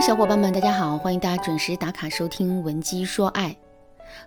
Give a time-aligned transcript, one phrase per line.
[0.00, 3.50] 小伙伴们，大家好，欢迎大家准时打卡收听《文姬说爱》。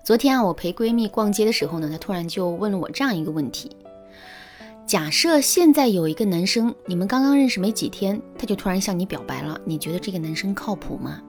[0.04, 3.76] 昨天啊，我陪闺蜜逛街的时候呢，她突然就问了我这样一个问题：
[4.86, 11.20] 假设现在有一个男生，你们刚刚认识没几天，他就突然向你表白了，你觉得这个男生靠谱吗？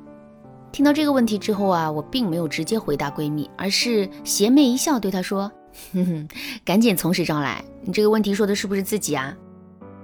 [0.70, 5.50] 听到这个问题之后啊，我并没有直接回答闺蜜，而是邪魅一笑，对她说
[5.94, 6.28] ：“哼哼，
[6.64, 9.34] 赶紧从实招来，你这个问题说的是不是自己啊？”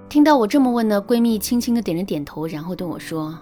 [0.09, 3.37] 听到我这么问呢，闺蜜轻轻的点了点头，然后对我说。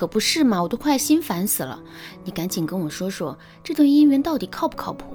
[0.00, 1.78] 可不是嘛，我都快心烦死了。
[2.24, 5.14] 你赶紧跟我说说，这段姻缘到底靠不靠谱？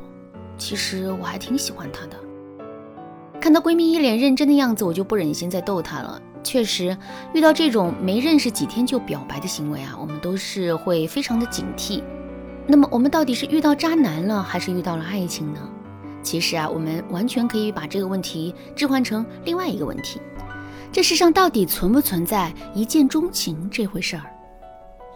[0.60, 2.16] 其实我还挺喜欢他的。
[3.42, 6.22] 看到闺蜜一脸认真的样子，我就不忍心再逗她了。
[6.44, 6.96] 确实，
[7.34, 12.04] 遇到这种没认识几天就表白的行为啊，我们都是会非常的警惕。
[12.68, 15.68] 那么，我们到底是遇到渣男了，还是遇到了爱情呢？
[16.22, 20.22] 其实啊，我们完全可以把这个问题置换成另外一个问题。
[20.92, 24.22] 这世上到底存不存在一见钟情这回事儿？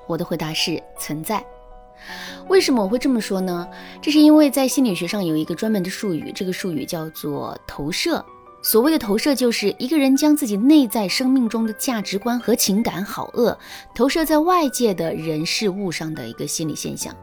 [0.09, 1.45] 我的回答是存在。
[2.47, 3.67] 为什么我会这么说呢？
[4.01, 8.25] 这是因为在心理学上有一个专门的术语，这个术语叫做投射。
[8.63, 13.57] 所谓的投射，就是一个人将自己内在生命中的价值观和情感好恶
[13.93, 17.15] 投射在外界的人事物上的一个心理现象。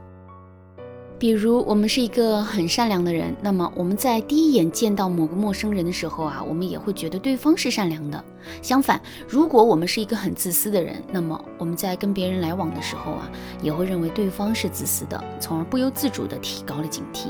[1.19, 8.23] 比如我们是一个很善良的人，那么我们在第一眼见到某个陌生人的时候啊，我们也会觉得对方是善良的。
[8.61, 13.31] 相反，如果我们是一个很自私的人，那么我们在跟别人来往的时候啊，
[13.63, 17.29] 也会认为对方是自私的，从而不由自主地提高了警惕。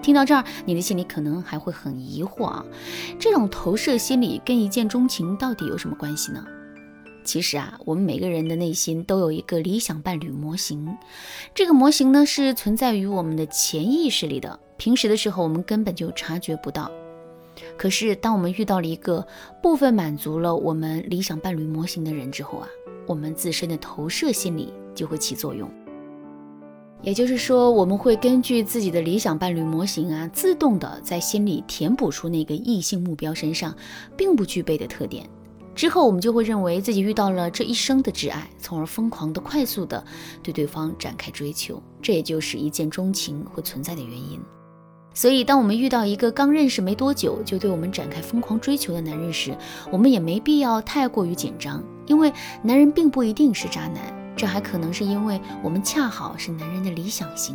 [0.00, 2.64] 听到这儿，你的心里可能还会很疑惑啊，
[3.18, 6.42] 这种投射心理跟一见钟情到底有什么关系呢？
[7.26, 10.96] 其实啊，我们每个人的内心都有一个理想伴侣模型，
[11.52, 16.90] 这个模型呢是存在于我们的潜意识里的，平时的时候我们根本就察觉不到。
[17.76, 19.26] 可是当我们遇到了一个
[19.62, 22.68] 部分满足了我们理想伴侣模型的人之后啊，
[23.06, 25.68] 我们自身的投射心理就会起作用。
[27.02, 33.74] 也就是说，我们会根据自己的理想伴侣模型啊，自动的在心里填补出那个异性目标身上
[34.16, 35.28] 并不具备的特点。
[35.76, 40.02] 之后，我们就会认为自己遇到了这一生的挚爱，从而疯狂的、快速的
[40.42, 41.80] 对对方展开追求。
[42.00, 44.40] 这也就是一见钟情会存在的原因。
[45.12, 49.54] 所以，当我们遇到一个刚认识没多久就对我们展开疯狂追求的男人时，
[49.90, 52.32] 我们也没必要太过于紧张，因为
[52.62, 54.00] 男人并不一定是渣男，
[54.34, 57.54] 这还可能是因为我们恰好是男人的理想型。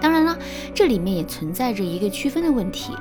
[0.00, 0.38] 当然了，
[0.74, 2.94] 这里面也存在着一个区分的问题。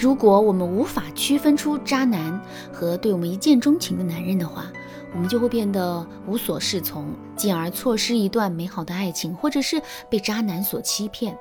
[0.00, 2.40] 如果我们无法区分出渣男
[2.72, 4.64] 和对我们一见钟情的男人的话，
[5.12, 9.78] 我们就会变得无所适从，进而错失一段美好的爱情，或者是
[10.08, 11.36] 被渣男所欺骗。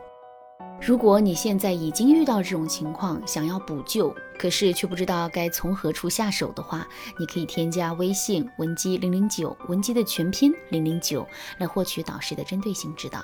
[0.81, 6.85] 如果你现在已经遇到这种情况，想要补救，可是却不知道该从何处下手的话，
[7.17, 11.25] 你可以添加微信文姬零零九，文姬的全拼零零九，
[11.59, 13.23] 来获取导师的针对性指导。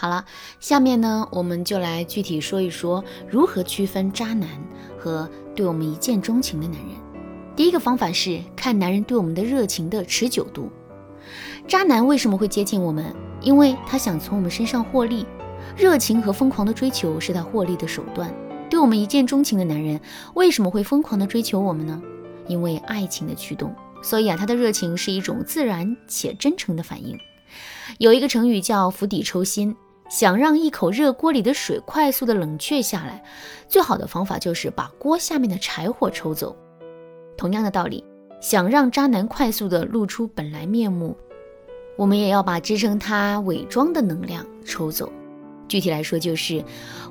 [0.00, 0.24] 好了，
[0.60, 4.48] 下面呢，我们就来具体说一说如何区分渣男
[4.96, 6.90] 和对我们一见钟情的男人。
[7.56, 10.70] 第一个方法是看男人对我们的热情的持久度。
[11.66, 13.12] 渣男为什么会接近我们？
[13.40, 15.26] 因为他想从我们身上获利，
[15.76, 18.32] 热情和疯狂的追求是他获利的手段。
[18.70, 20.00] 对我们一见钟情的男人
[20.34, 22.00] 为什么会疯狂的追求我们呢？
[22.46, 27.18] 因为爱情的驱动，所以啊，他的热情是一种自然且真诚的反应。
[27.98, 29.74] 有一个成语叫釜底抽薪。
[30.08, 33.22] 想让一口热锅里的水快速的冷却下来，
[33.68, 36.56] 最好的方法就是把锅下面的柴火抽走。
[37.36, 38.02] 同样的道理，
[38.40, 41.16] 想让渣男快速的露出本来面目，
[41.96, 45.12] 我们也要把支撑他伪装的能量抽走。
[45.68, 46.64] 具体来说，就是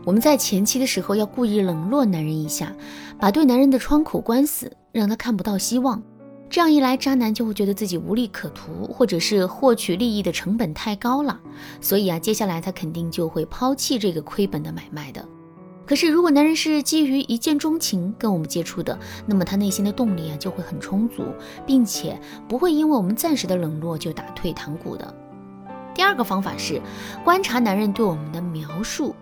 [0.03, 2.75] 我们在前期的时候要故意冷落男人一下，
[3.19, 6.01] 把对男人的窗口关死，让他看不到希望。
[6.49, 11.39] 这样一来，渣男就会觉得自己无利可图，或者是获取利益的成本太高了，
[11.81, 15.23] 所以啊，接下来他肯定就会抛弃这个亏本的买卖的。
[15.85, 21.23] 可是，如果男人是基于一见钟情跟我们接触的，那么他内心的动力啊就会很充足，
[21.65, 25.13] 并且不会因为我们暂时的冷落就打退堂鼓的。
[25.93, 26.81] 第二个方法是
[27.23, 29.15] 观察男人对我们的描述。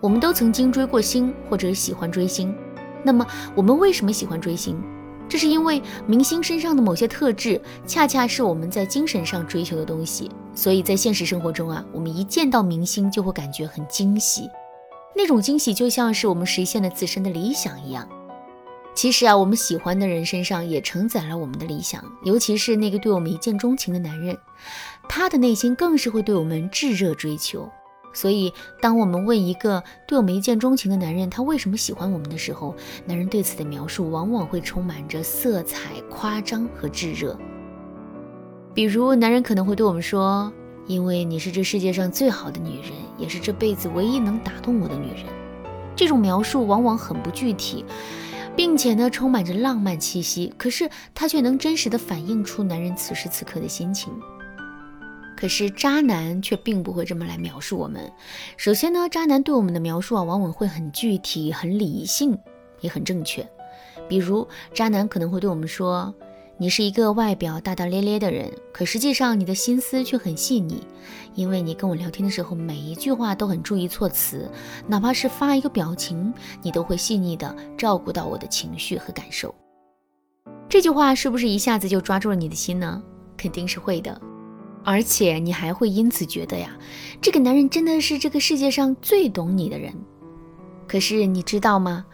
[0.00, 2.54] 我们都曾经追过星，或者喜欢追星，
[3.02, 4.80] 那么我们为什么喜欢追星？
[5.28, 10.30] 这是因为明星身上的某些特质，恰恰是我们在精神上追求的东西。
[10.54, 14.48] 所以在现实生活中啊，我们一见到明星就会感觉很惊喜，
[15.14, 18.08] 那种惊喜就像是我们实现了自身的理想一样。
[18.94, 24.34] 其实啊，我们喜欢的人身上也承载了我们的理想，尤其是那个对我们一见钟情的男人，
[25.06, 27.68] 他的内心更是会对我们炙热追求。
[28.16, 32.74] 所以，当我们问一个对我们一见钟情的男人，他为什么喜欢我们的时候，
[33.04, 37.38] 男人对此的描述往往会充满着色彩、夸张和炙热。
[38.72, 40.50] 比如，男人可能会对我们说
[40.88, 45.26] ：“因为你是这世界上最好的女人，也是这辈子唯一能打动我的女人。”
[45.94, 47.84] 这种描述往往很不具体，
[48.56, 54.10] 并且呢，充满着浪漫气息，可是它却能真实的反映出男人此时此刻的心情。
[55.36, 58.10] 可是渣男却并不会这么来描述我们。
[58.56, 62.36] 首先呢，渣男对我们的描述啊，往往会很具体、很理性，
[62.80, 63.46] 也很正确。
[64.08, 66.14] 比如，渣男可能会对我们说
[66.58, 70.82] ：“你是一个外表大大咧咧的人，可实际上你的心思却很细腻，
[71.34, 74.50] 因为你跟我聊天的时候，每一句话都很注意措辞，
[74.86, 76.32] 哪怕是发一个表情，
[76.62, 79.54] 你都会细腻的照顾到我的情绪和感受。”
[80.68, 83.02] 这句话是不是一下子就抓住了你的心呢？
[83.36, 84.20] 肯定是会的。
[84.86, 86.70] 而且你还会因此觉得呀，
[87.20, 89.92] 这个男人真的是这个世界上最懂你的人。
[90.86, 92.04] 可是你知道吗？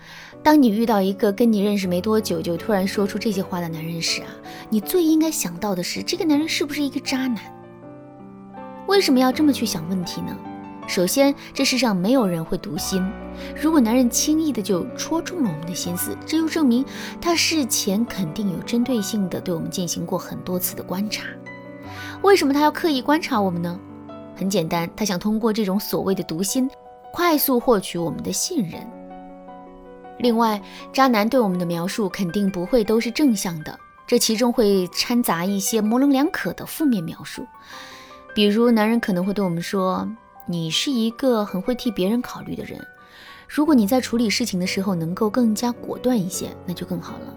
[0.43, 4.29] 当你遇到一个跟你认识没多久就突然说出这些话的男人时啊，
[4.71, 7.39] 你最应该想到的是，这个男人是不是一个渣男？
[8.89, 10.35] 为什么要这么去想问题呢？
[10.89, 13.07] 首先，这世上没有人会读心。
[13.55, 16.83] 如果男人轻易的就戳中了我们的心思，这就证明
[17.21, 21.25] 他事前肯定有针对性的对我们进行过很多次的观察。
[22.23, 23.79] 为什么他要刻意观察我们呢？
[24.37, 26.71] 很简单，他想通过这种所谓的读心，
[27.13, 28.81] 快速获取我们的信任。
[30.19, 33.77] 另外，渣男对我们的描述肯定不会都是正向的，
[34.07, 37.45] 这其中会掺杂一些模棱两可的负面描述。
[38.35, 40.09] 比如，男人可能会对我们说
[40.47, 42.81] ：“你是一个很会替别人考虑的人，
[43.49, 47.35] 如果你在处理事情的时候能够更加果断一些，那就更好了。”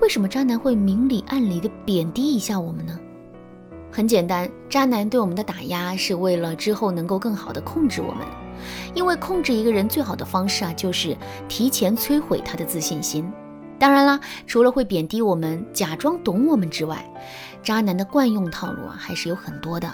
[0.00, 2.98] 为什么渣男会明里暗里的贬低一下我们呢？
[3.92, 8.26] 很简单，渣男对我们的打压是为了之后能够更好的控制我们。
[8.94, 11.16] 因为控制一个人最好的方式啊，就是
[11.48, 13.30] 提前摧毁他的自信心。
[13.78, 17.02] 当然啦，除了会贬低我们、假装懂我们之外，
[17.62, 19.90] 渣男的惯用套路啊还是有很多的。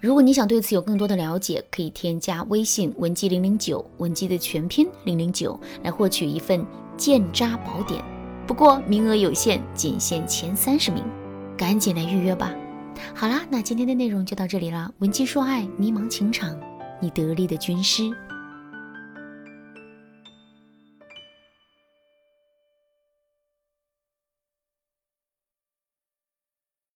[0.00, 6.66] 如果你想对此有更多的了解，可以添加微信文姬零零九，文姬的全拼零零九，来获取一份
[6.96, 8.02] 鉴渣宝典。
[8.48, 11.04] 不过名额有限，仅限前三十名，
[11.56, 12.52] 赶紧来预约吧。
[13.14, 14.92] 好啦，那今天的内容就到这里了。
[14.98, 16.58] 文姬说爱，迷茫情场，
[17.00, 18.10] 你得力的军师。